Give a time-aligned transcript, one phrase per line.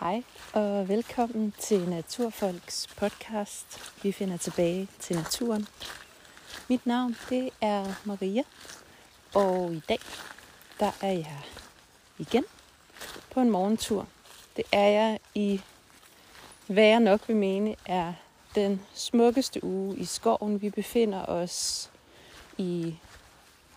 [0.00, 3.92] Hej og velkommen til Naturfolks podcast.
[4.02, 5.66] Vi finder tilbage til naturen.
[6.68, 8.42] Mit navn det er Maria,
[9.34, 9.98] og i dag
[10.80, 11.40] der er jeg
[12.18, 12.44] igen
[13.30, 14.06] på en morgentur.
[14.56, 15.60] Det er jeg i,
[16.66, 18.12] hvad jeg nok vil mene, er
[18.54, 20.62] den smukkeste uge i skoven.
[20.62, 21.90] Vi befinder os
[22.58, 22.96] i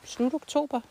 [0.03, 0.81] slut oktober,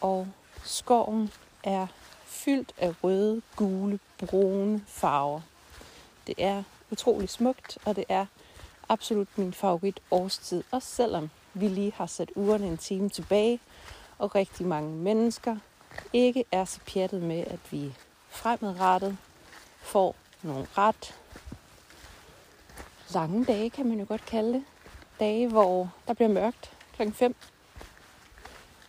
[0.00, 0.28] og
[0.64, 1.32] skoven
[1.64, 1.86] er
[2.32, 5.40] fyldt af røde, gule, brune farver.
[6.26, 8.26] Det er utrolig smukt, og det er
[8.88, 13.60] absolut min favorit årstid, også selvom vi lige har sat ugerne en time tilbage,
[14.18, 15.56] og rigtig mange mennesker
[16.12, 17.94] ikke er så pjattet med, at vi
[18.28, 19.16] fremadrettet
[19.80, 21.14] får nogle ret
[23.14, 24.64] lange dage, kan man jo godt kalde det.
[25.20, 27.10] Dage, hvor der bliver mørkt kl.
[27.12, 27.34] 5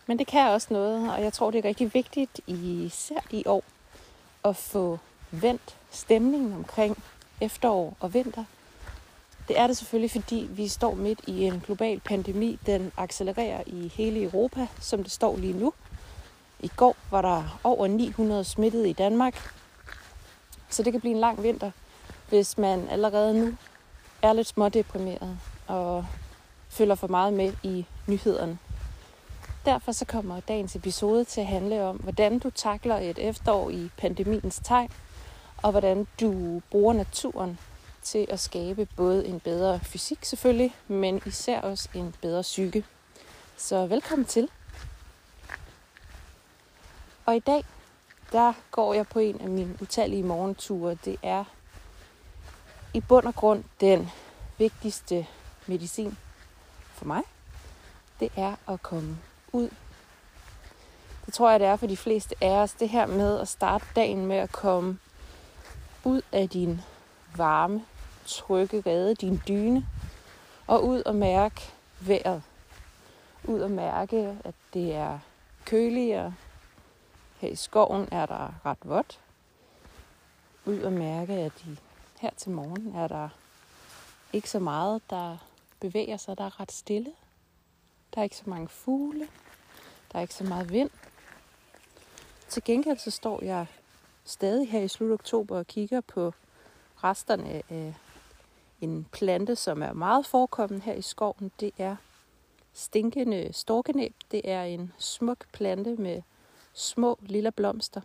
[0.06, 3.64] men det kan også noget, og jeg tror, det er rigtig vigtigt, især i år,
[4.44, 4.98] at få
[5.30, 7.02] vendt stemningen omkring
[7.40, 8.44] efterår og vinter.
[9.48, 12.58] Det er det selvfølgelig, fordi vi står midt i en global pandemi.
[12.66, 15.72] Den accelererer i hele Europa, som det står lige nu.
[16.60, 19.52] I går var der over 900 smittede i Danmark.
[20.68, 21.70] Så det kan blive en lang vinter,
[22.28, 23.54] hvis man allerede nu
[24.22, 26.06] er lidt smådeprimeret og
[26.68, 28.58] følger for meget med i nyhederne.
[29.64, 33.90] Derfor så kommer dagens episode til at handle om, hvordan du takler et efterår i
[33.96, 34.90] pandemiens tegn,
[35.56, 37.58] og hvordan du bruger naturen
[38.02, 42.84] til at skabe både en bedre fysik selvfølgelig, men især også en bedre psyke.
[43.56, 44.48] Så velkommen til.
[47.26, 47.64] Og i dag,
[48.32, 50.94] der går jeg på en af mine utallige morgenture.
[51.04, 51.44] Det er
[52.94, 54.10] i bund og grund den
[54.58, 55.26] vigtigste
[55.66, 56.18] medicin
[56.94, 57.22] for mig.
[58.20, 59.18] Det er at komme
[59.54, 59.68] ud.
[61.26, 62.72] Det tror jeg, det er for de fleste af os.
[62.72, 64.98] Det her med at starte dagen med at komme
[66.04, 66.80] ud af din
[67.36, 67.84] varme,
[68.26, 69.86] trygge rede, din dyne,
[70.66, 72.42] og ud og mærke vejret.
[73.44, 75.18] Ud og mærke, at det er
[75.64, 76.34] køligere.
[77.38, 79.20] Her i skoven er der ret vådt.
[80.66, 81.78] Ud og mærke, at i,
[82.20, 83.28] her til morgen er der
[84.32, 85.36] ikke så meget, der
[85.80, 86.38] bevæger sig.
[86.38, 87.12] Der er ret stille.
[88.14, 89.28] Der er ikke så mange fugle.
[90.14, 90.90] Der er ikke så meget vind.
[92.48, 93.66] Til gengæld så står jeg
[94.24, 96.32] stadig her i slut oktober og kigger på
[97.04, 97.94] resterne af
[98.80, 101.52] en plante, som er meget forekommende her i skoven.
[101.60, 101.96] Det er
[102.72, 104.14] stinkende storkenæb.
[104.30, 106.22] Det er en smuk plante med
[106.72, 108.00] små lille blomster.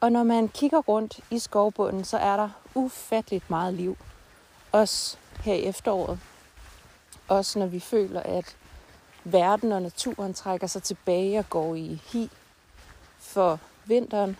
[0.00, 3.98] Og når man kigger rundt i skovbunden, så er der ufatteligt meget liv.
[4.72, 6.18] Også her i efteråret.
[7.28, 8.56] Også når vi føler, at
[9.32, 12.30] verden og naturen trækker sig tilbage og går i hi
[13.18, 14.36] for vinteren.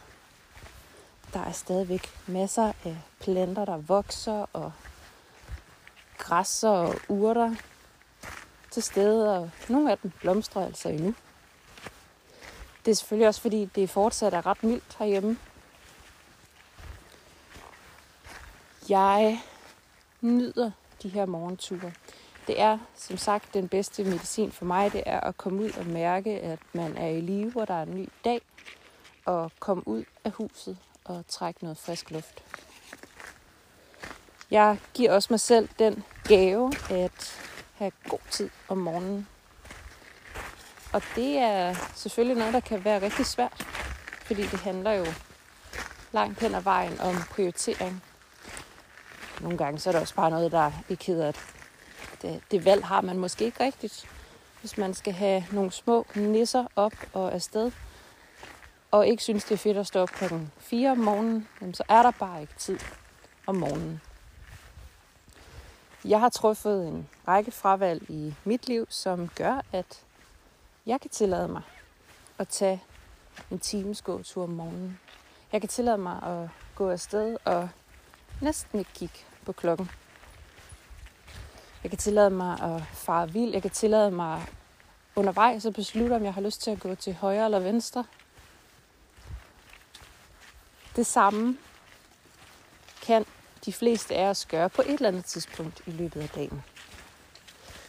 [1.33, 4.73] Der er stadigvæk masser af planter, der vokser, og
[6.19, 7.55] græsser og urter
[8.71, 11.15] til stede, og nogle af dem blomstrer altså endnu.
[12.85, 15.39] Det er selvfølgelig også fordi, det fortsat er ret mildt herhjemme.
[18.89, 19.41] Jeg
[20.21, 20.71] nyder
[21.03, 21.93] de her morgenture.
[22.47, 25.87] Det er som sagt den bedste medicin for mig, det er at komme ud og
[25.87, 28.41] mærke, at man er i live, hvor der er en ny dag,
[29.25, 32.43] og komme ud af huset og trække noget frisk luft.
[34.51, 37.41] Jeg giver også mig selv den gave at
[37.75, 39.29] have god tid om morgenen.
[40.93, 43.67] Og det er selvfølgelig noget, der kan være rigtig svært,
[44.25, 45.07] fordi det handler jo
[46.13, 48.03] langt hen ad vejen om prioritering.
[49.41, 51.33] Nogle gange så er det også bare noget, der ikke hedder,
[52.23, 54.09] det, øh, det valg har man måske ikke rigtigt,
[54.61, 57.73] hvis man skal have nogle små nisser op og afsted,
[58.91, 61.83] og ikke synes, det er fedt at stå op klokken 4 om morgenen, jamen, så
[61.89, 62.79] er der bare ikke tid
[63.47, 64.01] om morgenen.
[66.05, 70.03] Jeg har truffet en række fravalg i mit liv, som gør, at
[70.87, 71.63] jeg kan tillade mig
[72.39, 72.83] at tage
[73.51, 74.99] en times gåtur om morgenen.
[75.53, 77.69] Jeg kan tillade mig at gå afsted og
[78.41, 79.91] næsten ikke kigge på klokken.
[81.87, 83.53] Jeg kan tillade mig at fare vild.
[83.53, 84.43] Jeg kan tillade mig
[85.17, 88.05] undervejs at beslutte, om jeg har lyst til at gå til højre eller venstre.
[90.97, 91.59] Det samme
[93.03, 93.25] kan
[93.65, 96.63] de fleste af os gøre på et eller andet tidspunkt i løbet af dagen.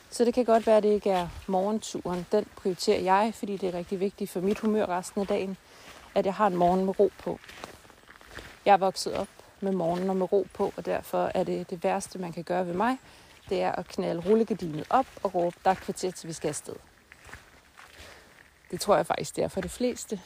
[0.10, 2.26] Så det kan godt være, at det ikke er morgenturen.
[2.32, 5.58] Den prioriterer jeg, fordi det er rigtig vigtigt for mit humør resten af dagen,
[6.16, 7.40] at jeg har en morgen med ro på.
[8.66, 9.30] Jeg er vokset op
[9.60, 12.68] med morgenen og med ro på, og derfor er det det værste, man kan gøre
[12.68, 12.98] ved mig,
[13.50, 16.76] det er at knalde rullegardinet op og råbe, der er kvarter til vi skal afsted.
[18.72, 20.22] Det tror jeg faktisk, det er for de fleste.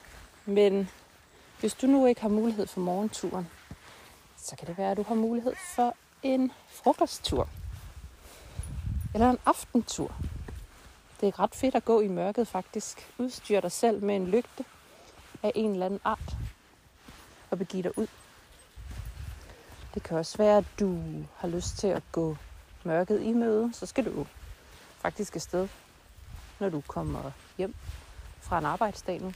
[0.46, 0.90] Men
[1.62, 3.50] Hvis du nu ikke har mulighed for morgenturen,
[4.38, 7.50] så kan det være, at du har mulighed for en frokosttur.
[9.14, 10.16] Eller en aftentur.
[11.22, 13.12] Det er ret fedt at gå i mørket faktisk.
[13.18, 14.66] Udstyr dig selv med en lygte
[15.44, 16.36] af en eller anden art.
[17.52, 18.08] Og begive dig ud.
[19.94, 21.00] Det kan også være, at du
[21.36, 22.38] har lyst til at gå
[22.84, 23.70] mørket i møde.
[23.74, 24.26] Så skal du
[25.02, 25.68] faktisk afsted,
[26.60, 27.76] når du kommer hjem
[28.40, 29.34] fra en arbejdsdag nu.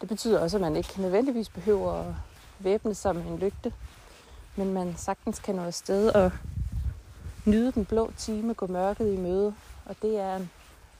[0.00, 2.14] Det betyder også, at man ikke nødvendigvis behøver at
[2.58, 3.72] væbne sig med en lygte,
[4.56, 6.32] men man sagtens kan nå afsted og
[7.44, 9.54] nyde den blå time, gå mørket i møde.
[9.84, 10.50] Og det er en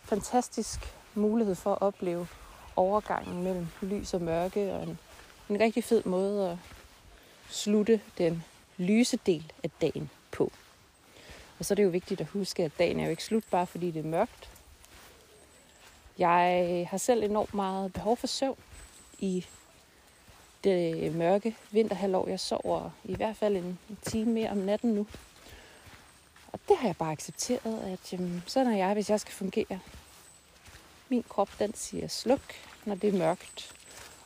[0.03, 2.29] fantastisk mulighed for at opleve
[2.77, 4.99] overgangen mellem lys og mørke, og en,
[5.49, 6.59] en rigtig fed måde at
[7.49, 8.45] slutte den
[8.79, 10.53] lyse del af dagen på.
[11.59, 13.67] Og så er det jo vigtigt at huske, at dagen er jo ikke slut, bare
[13.67, 14.51] fordi det er mørkt.
[16.19, 18.59] Jeg har selv enormt meget behov for søvn
[19.19, 19.47] i
[20.65, 22.29] det mørke vinterhalvår.
[22.29, 25.07] Jeg sover i hvert fald en time mere om natten nu.
[26.53, 29.81] Og det har jeg bare accepteret, at jamen, sådan er jeg, hvis jeg skal fungere.
[31.09, 32.55] Min krop, den siger sluk,
[32.85, 33.73] når det er mørkt.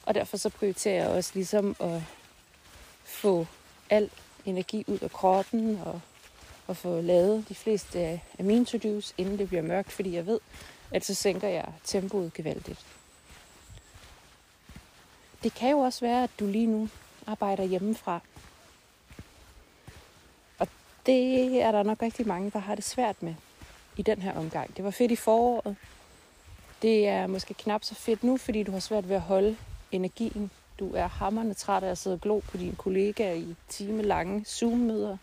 [0.03, 2.03] Og derfor så prioriterer jeg også ligesom at
[3.05, 3.47] få
[3.91, 4.11] al
[4.45, 6.01] energi ud af kroppen og,
[6.67, 10.41] og få lavet de fleste af mine to-dos, inden det bliver mørkt, fordi jeg ved,
[10.91, 12.87] at så sænker jeg tempoet gevaldigt.
[15.43, 16.89] Det kan jo også være, at du lige nu
[17.27, 18.21] arbejder hjemmefra.
[20.59, 20.69] Og
[21.07, 23.35] det er der nok rigtig mange, der har det svært med
[23.97, 24.77] i den her omgang.
[24.77, 25.77] Det var fedt i foråret.
[26.83, 29.57] Det er måske knap så fedt nu, fordi du har svært ved at holde
[29.93, 30.51] energien.
[30.81, 34.44] Du er hammerne træt af at sidde og glo på dine kollegaer i time lange
[34.44, 35.17] Zoom-møder.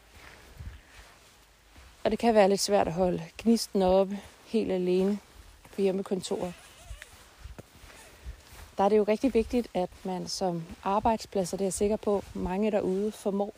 [2.04, 5.20] Og det kan være lidt svært at holde gnisten oppe helt alene
[5.76, 6.54] på hjemmekontoret
[8.78, 11.96] der er det jo rigtig vigtigt, at man som arbejdsplads, og det er jeg sikker
[11.96, 13.54] på, mange derude formår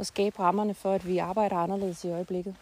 [0.00, 2.56] at skabe rammerne for, at vi arbejder anderledes i øjeblikket.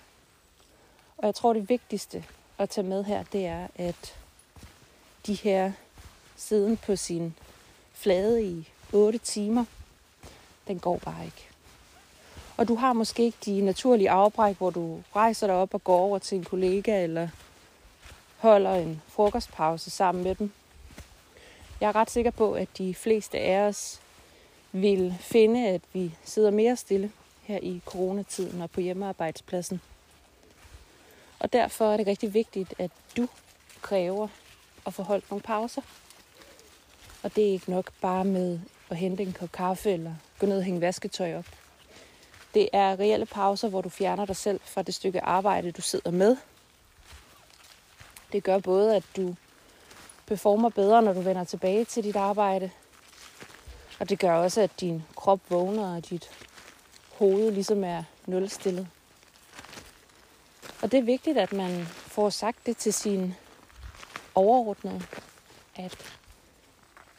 [1.18, 2.24] Og jeg tror, det vigtigste
[2.58, 4.16] at tage med her, det er, at
[5.26, 5.72] de her
[6.36, 7.34] siden på sin
[8.00, 9.64] flade i 8 timer,
[10.68, 11.48] den går bare ikke.
[12.56, 15.98] Og du har måske ikke de naturlige afbræk, hvor du rejser dig op og går
[15.98, 17.28] over til en kollega, eller
[18.36, 20.52] holder en frokostpause sammen med dem.
[21.80, 24.00] Jeg er ret sikker på, at de fleste af os
[24.72, 27.12] vil finde, at vi sidder mere stille
[27.42, 29.80] her i coronatiden og på hjemmearbejdspladsen.
[31.38, 33.28] Og derfor er det rigtig vigtigt, at du
[33.82, 34.28] kræver
[34.86, 35.82] at få holdt nogle pauser.
[37.22, 40.56] Og det er ikke nok bare med at hente en kop kaffe eller gå ned
[40.56, 41.46] og hænge vasketøj op.
[42.54, 46.10] Det er reelle pauser, hvor du fjerner dig selv fra det stykke arbejde, du sidder
[46.10, 46.36] med.
[48.32, 49.34] Det gør både, at du
[50.26, 52.70] performer bedre, når du vender tilbage til dit arbejde.
[54.00, 56.30] Og det gør også, at din krop vågner, og dit
[57.18, 58.88] hoved ligesom er nulstillet.
[60.82, 63.34] Og det er vigtigt, at man får sagt det til sin
[64.34, 65.02] overordnede,
[65.76, 65.98] at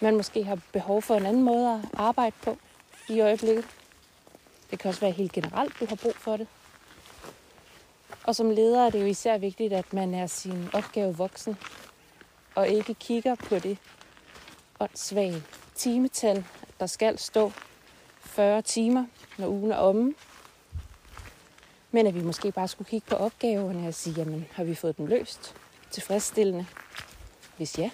[0.01, 2.57] man måske har behov for en anden måde at arbejde på
[3.09, 3.65] i øjeblikket.
[4.71, 6.47] Det kan også være helt generelt, du har brug for det.
[8.23, 11.57] Og som leder er det jo især vigtigt, at man er sin opgave voksen,
[12.55, 13.77] og ikke kigger på det
[14.79, 15.43] åndssvage
[15.75, 16.45] timetal,
[16.79, 17.51] der skal stå
[18.19, 19.05] 40 timer,
[19.37, 20.13] når ugen er omme.
[21.91, 24.97] Men at vi måske bare skulle kigge på opgaverne og sige, jamen har vi fået
[24.97, 25.55] dem løst
[25.91, 26.65] tilfredsstillende?
[27.57, 27.89] Hvis ja,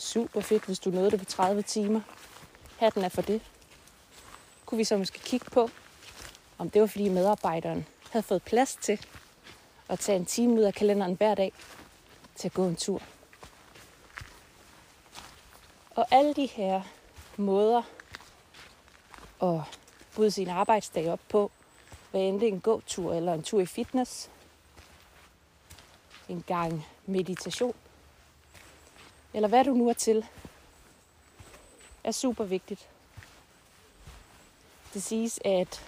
[0.00, 2.00] super fedt, hvis du nåede det på 30 timer.
[2.78, 3.42] Hatten er for det.
[4.66, 5.70] Kunne vi så måske kigge på,
[6.58, 9.06] om det var fordi medarbejderen havde fået plads til
[9.88, 11.52] at tage en time ud af kalenderen hver dag
[12.34, 13.02] til at gå en tur.
[15.90, 16.82] Og alle de her
[17.36, 17.82] måder
[19.42, 19.60] at
[20.14, 21.50] bryde sin arbejdsdag op på,
[22.10, 24.30] hvad end det er en gåtur eller en tur i fitness,
[26.28, 27.74] en gang meditation,
[29.34, 30.26] eller hvad du nu er til,
[32.04, 32.88] er super vigtigt.
[34.94, 35.86] Det siges, at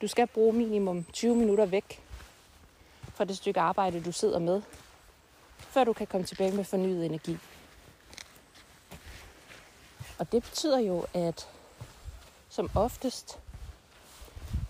[0.00, 2.02] du skal bruge minimum 20 minutter væk
[3.14, 4.62] fra det stykke arbejde, du sidder med,
[5.58, 7.38] før du kan komme tilbage med fornyet energi.
[10.18, 11.48] Og det betyder jo, at
[12.48, 13.38] som oftest,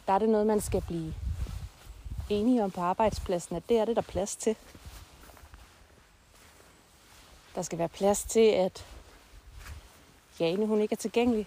[0.07, 1.15] der er det noget, man skal blive
[2.29, 4.57] enige om på arbejdspladsen, at det er det, der er plads til.
[7.55, 8.87] Der skal være plads til, at
[10.41, 11.47] Jane hun ikke er tilgængelig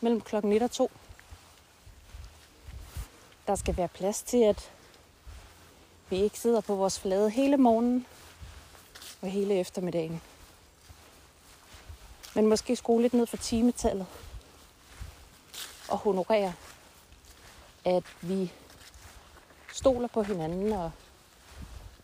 [0.00, 0.90] mellem klokken 1 og 2.
[3.46, 4.70] Der skal være plads til, at
[6.10, 8.06] vi ikke sidder på vores flade hele morgenen
[9.22, 10.22] og hele eftermiddagen.
[12.34, 14.06] Men måske skrue lidt ned for timetallet.
[15.88, 16.52] Og honorere,
[17.84, 18.52] at vi
[19.72, 20.90] stoler på hinanden og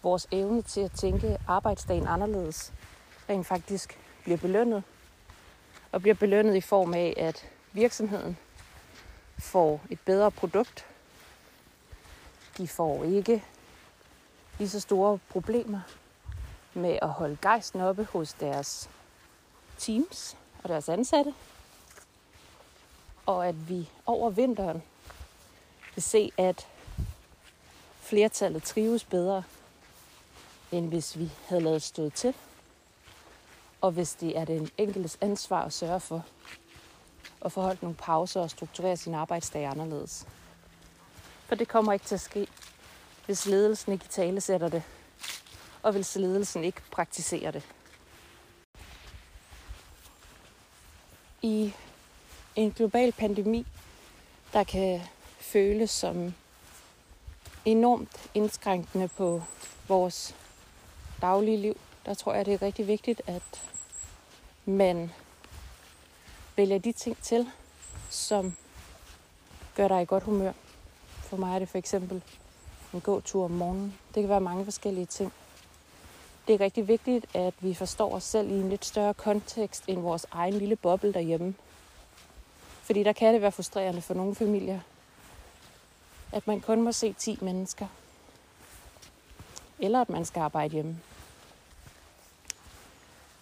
[0.02, 2.72] vores evne til at tænke arbejdsdagen anderledes
[3.30, 4.82] rent faktisk bliver belønnet.
[5.92, 8.38] Og bliver belønnet i form af, at virksomheden
[9.38, 10.86] får et bedre produkt.
[12.58, 13.44] De får ikke
[14.58, 15.80] lige så store problemer
[16.74, 18.90] med at holde gejsten oppe hos deres
[19.78, 21.34] teams og deres ansatte.
[23.26, 24.82] Og at vi over vinteren
[25.94, 26.66] vil se, at
[28.00, 29.42] flertallet trives bedre,
[30.72, 32.34] end hvis vi havde lavet stået til.
[33.80, 36.24] Og hvis det er den enkeltes ansvar at sørge for
[37.44, 40.26] at forholde nogle pauser og strukturere sin arbejdsdag anderledes.
[41.46, 42.46] For det kommer ikke til at ske,
[43.26, 44.82] hvis ledelsen ikke i tale sætter det,
[45.82, 47.62] og hvis ledelsen ikke praktiserer det.
[51.42, 51.72] I
[52.56, 53.66] en global pandemi,
[54.52, 55.00] der kan
[55.38, 56.34] føles som
[57.64, 59.42] enormt indskrænkende på
[59.88, 60.34] vores
[61.20, 61.76] daglige liv,
[62.06, 63.70] der tror jeg, det er rigtig vigtigt, at
[64.64, 65.10] man
[66.56, 67.50] vælger de ting til,
[68.10, 68.56] som
[69.76, 70.52] gør dig i godt humør.
[71.22, 72.22] For mig er det for eksempel
[72.92, 73.98] en gåtur om morgenen.
[74.14, 75.32] Det kan være mange forskellige ting.
[76.46, 80.00] Det er rigtig vigtigt, at vi forstår os selv i en lidt større kontekst end
[80.00, 81.54] vores egen lille boble derhjemme.
[82.82, 84.80] Fordi der kan det være frustrerende for nogle familier,
[86.32, 87.86] at man kun må se 10 mennesker.
[89.78, 90.98] Eller at man skal arbejde hjemme.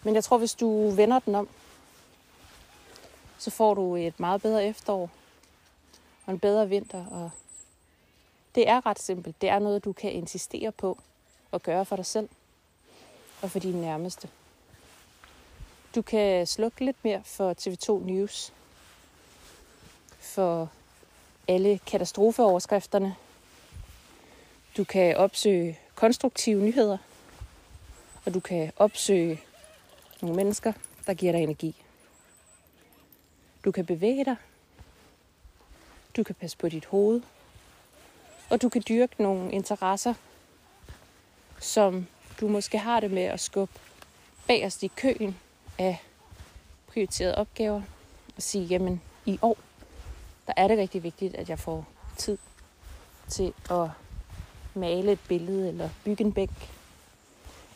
[0.02, 1.48] Men jeg tror, hvis du vender den om,
[3.38, 5.10] så får du et meget bedre efterår
[6.26, 7.06] og en bedre vinter.
[7.06, 7.30] Og
[8.54, 9.40] det er ret simpelt.
[9.40, 10.98] Det er noget, du kan insistere på
[11.52, 12.28] at gøre for dig selv
[13.42, 14.28] og for dine nærmeste.
[15.94, 18.52] Du kan slukke lidt mere for TV2 News,
[20.20, 20.68] for
[21.48, 23.16] alle katastrofeoverskrifterne.
[24.76, 26.98] Du kan opsøge konstruktive nyheder,
[28.24, 29.40] og du kan opsøge
[30.22, 30.72] nogle mennesker,
[31.06, 31.82] der giver dig energi.
[33.64, 34.36] Du kan bevæge dig.
[36.16, 37.22] Du kan passe på dit hoved.
[38.50, 40.14] Og du kan dyrke nogle interesser,
[41.60, 42.06] som
[42.40, 43.72] du måske har det med at skubbe
[44.46, 45.36] bagerst i køen
[45.78, 46.02] af
[46.86, 47.82] prioriterede opgaver
[48.36, 49.58] og sige, jamen i år,
[50.46, 52.38] der er det rigtig vigtigt, at jeg får tid
[53.28, 53.88] til at
[54.74, 56.77] male et billede eller bygge en bænk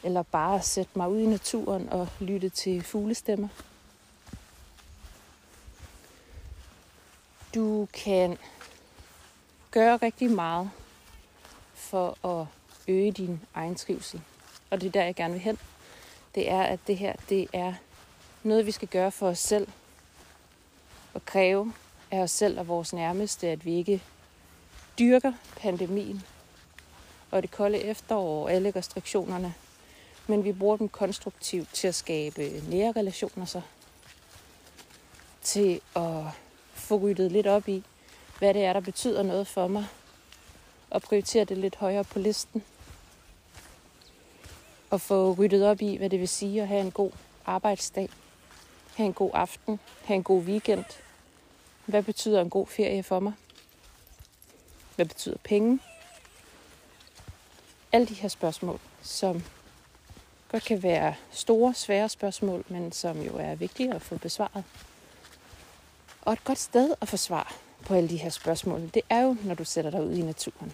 [0.04, 3.48] eller bare sætte mig ud i naturen og lytte til fuglestemmer.
[7.54, 8.38] Du kan
[9.70, 10.70] gøre rigtig meget
[11.74, 12.46] for at
[12.88, 14.20] øge din egen trivsel.
[14.70, 15.58] Og det er der, jeg gerne vil hen.
[16.34, 17.74] Det er, at det her det er
[18.42, 19.68] noget, vi skal gøre for os selv.
[21.14, 21.72] Og kræve
[22.10, 24.02] af os selv og vores nærmeste, at vi ikke
[24.98, 26.22] dyrker pandemien
[27.30, 29.54] og det kolde efterår og alle restriktionerne
[30.26, 33.60] men vi bruger dem konstruktivt til at skabe nære relationer så.
[35.42, 36.24] Til at
[36.74, 37.84] få ryddet lidt op i,
[38.38, 39.86] hvad det er, der betyder noget for mig,
[40.90, 42.62] og prioritere det lidt højere på listen.
[44.90, 47.10] Og få ryddet op i, hvad det vil sige at have en god
[47.46, 48.08] arbejdsdag,
[48.94, 50.84] have en god aften, have en god weekend.
[51.86, 53.32] Hvad betyder en god ferie for mig?
[54.96, 55.78] Hvad betyder penge?
[57.92, 59.42] Alle de her spørgsmål, som
[60.52, 64.64] godt kan være store, svære spørgsmål, men som jo er vigtige at få besvaret.
[66.22, 67.54] Og et godt sted at få svar
[67.86, 70.72] på alle de her spørgsmål, det er jo, når du sætter dig ud i naturen.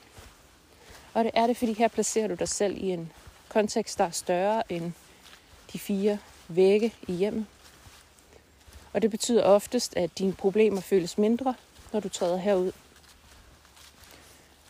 [1.15, 3.13] Og det er det, fordi her placerer du dig selv i en
[3.49, 4.93] kontekst, der er større end
[5.73, 6.19] de fire
[6.49, 7.47] vægge i hjemmet.
[8.93, 11.55] Og det betyder oftest, at dine problemer føles mindre,
[11.93, 12.73] når du træder herud.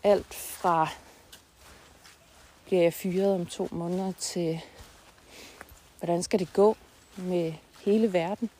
[0.02, 0.88] Alt fra
[2.64, 4.60] bliver jeg fyret om to måneder til
[5.98, 6.76] Hvordan skal det gå
[7.16, 7.52] med
[7.84, 8.50] hele verden?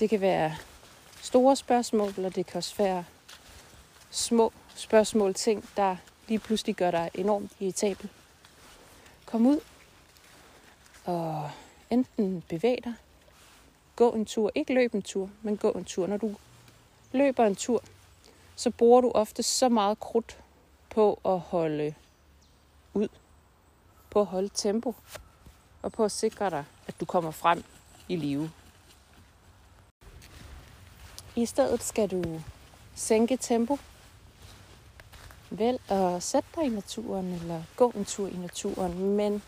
[0.00, 0.56] Det kan være
[1.22, 3.04] store spørgsmål, eller det kan også være
[4.10, 5.96] små spørgsmål, ting, der
[6.28, 8.10] lige pludselig gør dig enormt irritabel.
[9.26, 9.60] Kom ud
[11.04, 11.50] og
[11.90, 12.94] enten bevæg dig,
[13.96, 16.06] gå en tur, ikke løb en tur, men gå en tur.
[16.06, 16.34] Når du
[17.12, 17.82] løber en tur,
[18.56, 20.38] så bruger du ofte så meget krudt
[20.90, 21.94] på at holde
[22.94, 23.08] ud,
[24.10, 24.94] på at holde tempo,
[25.86, 27.64] og på at sikre dig, at du kommer frem
[28.08, 28.50] i live.
[31.36, 32.40] I stedet skal du
[32.94, 33.78] sænke tempo.
[35.50, 39.42] Vælg at sætte dig i naturen eller gå en tur i naturen, men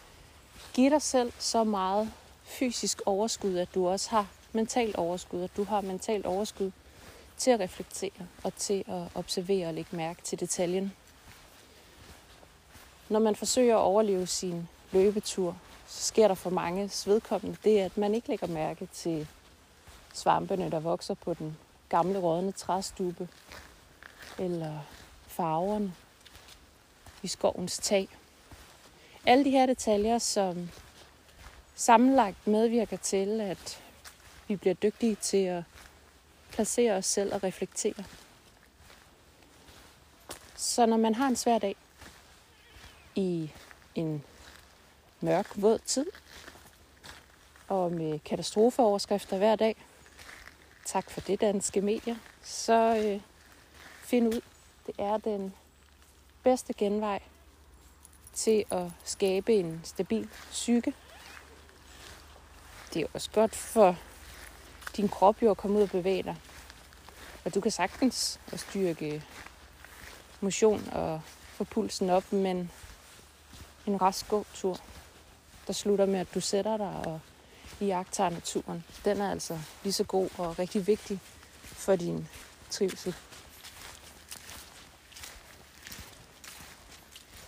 [0.75, 2.12] giv dig selv så meget
[2.45, 6.71] fysisk overskud, at du også har mentalt overskud, at du har mentalt overskud
[7.37, 10.92] til at reflektere og til at observere og lægge mærke til detaljen.
[13.09, 15.57] Når man forsøger at overleve sin løbetur,
[15.88, 19.28] så sker der for mange vedkommende det, at man ikke lægger mærke til
[20.12, 21.57] svampene, der vokser på den
[21.88, 23.28] gamle rådne træstube,
[24.38, 24.78] eller
[25.26, 25.95] farverne
[27.23, 28.09] i skovens tag.
[29.26, 30.71] Alle de her detaljer, som
[31.75, 33.83] sammenlagt medvirker til, at
[34.49, 35.62] vi bliver dygtige til at
[36.50, 38.04] placere os selv og reflektere.
[40.57, 41.76] Så når man har en svær dag
[43.14, 43.50] i
[43.95, 44.25] en
[45.21, 46.07] mørk, våd tid,
[47.69, 49.77] og med katastrofeoverskrifter hver dag,
[50.85, 53.21] tak for det danske medier, så øh,
[54.01, 54.41] find ud,
[54.87, 55.55] det er den
[56.43, 57.23] bedste genvej
[58.33, 60.95] til at skabe en stabil psyke.
[62.95, 63.97] Det er også godt for
[64.97, 66.37] din krop jo at komme ud og bevæge dig.
[67.45, 69.25] Og du kan sagtens styrke
[70.41, 72.71] motion og få pulsen op, men
[73.87, 74.81] en rask tur
[75.69, 77.21] der slutter med, at du sætter dig og
[77.81, 81.21] iagtager naturen, den er altså lige så god og rigtig vigtig
[81.63, 82.29] for din
[82.71, 83.15] trivsel.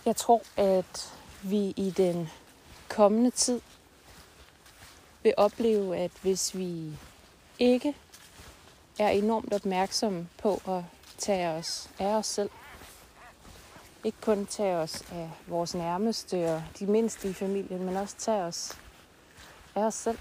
[0.05, 2.29] Jeg tror, at vi i den
[2.89, 3.61] kommende tid
[5.23, 6.97] vil opleve, at hvis vi
[7.59, 7.95] ikke
[8.99, 10.83] er enormt opmærksomme på at
[11.17, 12.49] tage os af os selv,
[14.03, 18.43] ikke kun tage os af vores nærmeste og de mindste i familien, men også tage
[18.43, 18.77] os
[19.75, 20.17] af os selv,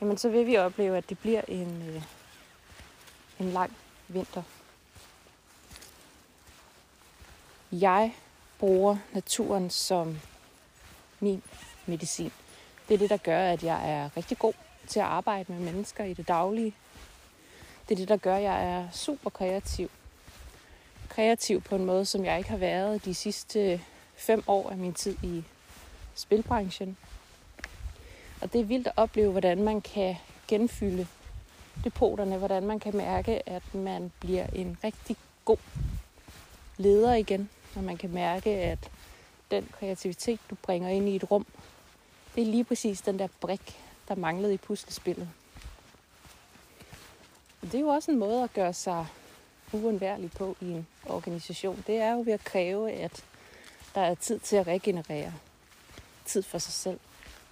[0.00, 2.02] jamen så vil vi opleve, at det bliver en, øh,
[3.38, 3.76] en lang
[4.08, 4.42] vinter.
[7.72, 8.14] Jeg
[8.58, 10.20] bruger naturen som
[11.20, 11.42] min
[11.86, 12.32] medicin.
[12.88, 14.52] Det er det, der gør, at jeg er rigtig god
[14.86, 16.74] til at arbejde med mennesker i det daglige.
[17.88, 19.90] Det er det, der gør, at jeg er super kreativ.
[21.10, 23.80] Kreativ på en måde, som jeg ikke har været de sidste
[24.14, 25.44] fem år af min tid i
[26.14, 26.96] spilbranchen.
[28.40, 30.16] Og det er vildt at opleve, hvordan man kan
[30.48, 31.06] genfylde
[31.84, 35.56] depoterne, hvordan man kan mærke, at man bliver en rigtig god
[36.76, 38.90] leder igen, når man kan mærke, at
[39.50, 41.46] den kreativitet, du bringer ind i et rum,
[42.34, 45.28] det er lige præcis den der brik, der manglede i puslespillet.
[47.62, 49.06] Og det er jo også en måde at gøre sig
[49.72, 51.84] uundværlig på i en organisation.
[51.86, 53.24] Det er jo ved at kræve, at
[53.94, 55.32] der er tid til at regenerere.
[56.24, 57.00] Tid for sig selv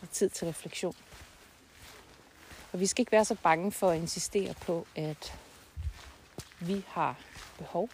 [0.02, 0.96] og tid til refleksion.
[2.72, 5.34] Og vi skal ikke være så bange for at insistere på, at
[6.60, 7.16] vi har
[7.58, 7.90] behov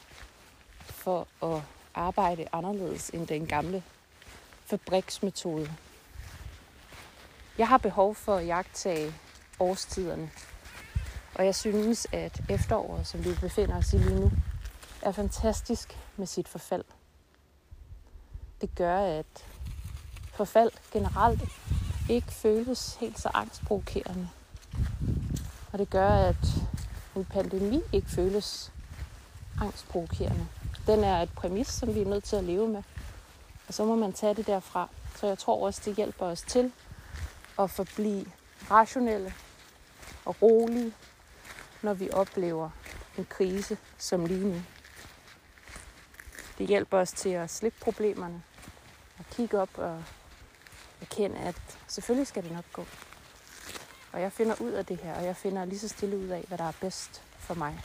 [0.85, 1.63] for at
[1.95, 3.83] arbejde anderledes end den gamle
[4.67, 5.71] fabriksmetode.
[7.59, 9.15] Jeg har behov for at jagtage
[9.61, 10.31] årstiderne.
[11.35, 14.33] Og jeg synes, at efteråret, som vi befinder os i lige nu,
[15.03, 16.85] er fantastisk med sit forfald.
[18.61, 19.47] Det gør, at
[20.35, 21.43] forfald generelt
[22.11, 24.29] ikke føles helt så angstprovokerende.
[25.73, 26.47] Og det gør, at
[27.17, 28.73] en pandemi ikke føles
[29.61, 30.47] angstprovokerende.
[30.87, 32.83] Den er et præmis, som vi er nødt til at leve med.
[33.69, 34.89] Og så må man tage det derfra.
[35.17, 36.73] Så jeg tror også, det hjælper os til
[37.59, 38.27] at forblive
[38.71, 39.35] rationelle
[40.25, 40.93] og rolige,
[41.85, 42.71] når vi oplever
[43.19, 44.63] en krise som lige nu.
[46.59, 48.43] Det hjælper os til at slippe problemerne
[49.19, 50.05] og kigge op og
[51.01, 51.57] erkende, at
[51.89, 52.87] selvfølgelig skal det nok gå.
[54.13, 56.45] Og jeg finder ud af det her, og jeg finder lige så stille ud af,
[56.49, 57.81] hvad der er bedst for mig.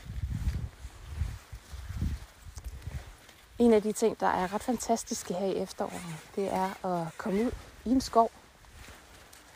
[3.57, 7.43] En af de ting, der er ret fantastiske her i efteråret, det er at komme
[7.45, 7.51] ud
[7.85, 8.31] i en skov.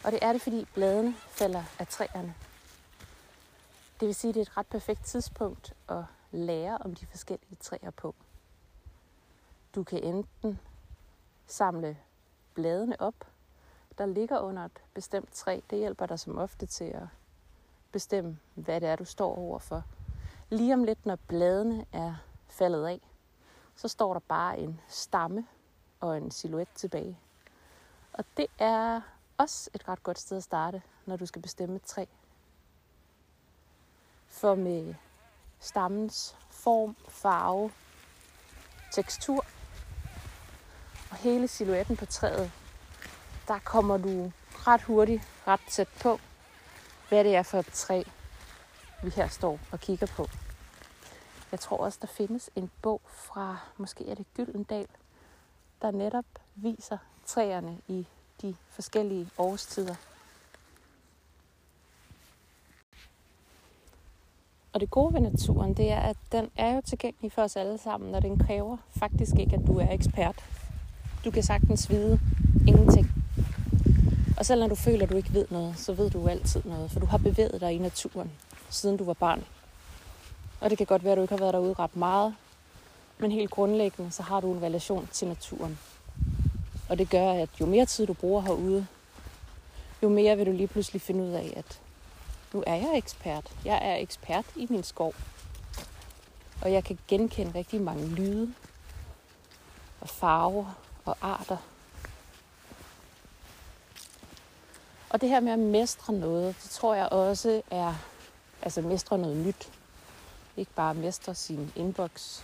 [0.04, 2.34] Og det er det, fordi bladene falder af træerne.
[4.00, 7.56] Det vil sige, at det er et ret perfekt tidspunkt at lære om de forskellige
[7.56, 8.16] træer på.
[9.76, 10.60] Du kan enten
[11.48, 11.98] samle
[12.54, 13.16] bladene op,
[13.98, 15.60] der ligger under et bestemt træ.
[15.70, 17.08] Det hjælper dig som ofte til at
[17.92, 19.84] bestemme, hvad det er, du står overfor.
[20.50, 22.16] Lige om lidt, når bladene er
[22.48, 23.02] faldet af,
[23.76, 25.48] så står der bare en stamme
[26.00, 27.20] og en silhuet tilbage.
[28.14, 29.02] Og det er
[29.38, 32.06] også et ret godt sted at starte, når du skal bestemme et træ.
[34.34, 34.96] For med
[35.60, 37.72] stammens form, farve,
[38.92, 39.46] tekstur
[41.12, 42.52] og hele silhuetten på træet,
[43.48, 46.20] der kommer du ret hurtigt, ret tæt på,
[47.10, 48.04] hvad det er for et træ,
[49.04, 50.28] vi her står og kigger på.
[51.52, 54.88] Jeg tror også, der findes en bog fra, måske er det Gyldendal,
[55.82, 58.08] der netop viser træerne i
[58.42, 59.96] de forskellige årstider.
[64.74, 67.78] Og det gode ved naturen, det er, at den er jo tilgængelig for os alle
[67.78, 70.36] sammen, og den kræver faktisk ikke, at du er ekspert.
[71.26, 72.20] Du kan sagtens vide
[72.68, 73.12] ingenting.
[74.38, 76.92] Og selv når du føler, at du ikke ved noget, så ved du altid noget,
[76.92, 78.32] for du har bevæget dig i naturen,
[78.70, 79.44] siden du var barn.
[80.62, 82.36] Og det kan godt være, at du ikke har været derude ret meget,
[83.18, 85.80] men helt grundlæggende, så har du en relation til naturen.
[86.90, 88.88] Og det gør, at jo mere tid du bruger herude,
[90.04, 91.82] jo mere vil du lige pludselig finde ud af, at
[92.54, 93.52] nu er jeg ekspert.
[93.66, 95.14] Jeg er ekspert i min skov.
[96.62, 98.54] Og jeg kan genkende rigtig mange lyde
[100.02, 100.66] og farver
[101.06, 101.58] og arter.
[105.10, 107.94] Og det her med at mestre noget, det tror jeg også er,
[108.62, 109.72] altså mestre noget nyt.
[110.58, 112.42] Ikke bare mestre sin inbox,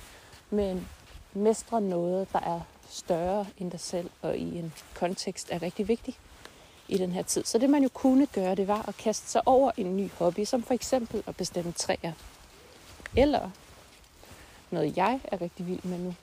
[0.49, 0.87] men
[1.33, 6.19] mestre noget, der er større end dig selv og i en kontekst er rigtig vigtigt
[6.89, 7.43] i den her tid.
[7.43, 10.43] Så det man jo kunne gøre, det var at kaste sig over en ny hobby,
[10.45, 12.13] som for eksempel at bestemme træer.
[13.15, 13.49] Eller
[14.71, 16.15] noget jeg er rigtig vild med nu.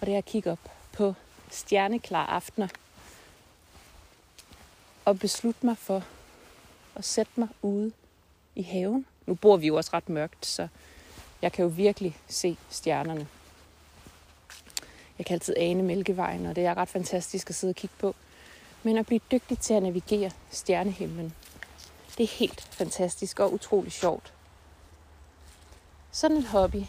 [0.00, 1.14] Og det er at kigge op på
[1.50, 2.68] stjerneklare aftener
[5.04, 6.04] og beslutte mig for
[6.94, 7.92] at sætte mig ude
[8.54, 9.06] i haven.
[9.26, 10.68] Nu bor vi jo også ret mørkt, så
[11.42, 13.26] jeg kan jo virkelig se stjernerne.
[15.18, 18.14] Jeg kan altid ane Mælkevejen, og det er ret fantastisk at sidde og kigge på.
[18.86, 21.34] Men at blive dygtig til at navigere stjernehimlen,
[22.18, 24.32] det er helt fantastisk og utrolig sjovt.
[26.10, 26.82] Sådan en hobby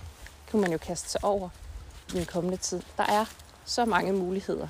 [0.52, 1.50] kunne man jo kaste sig over
[2.10, 2.82] i den kommende tid.
[2.98, 3.26] Der er
[3.66, 4.68] så mange muligheder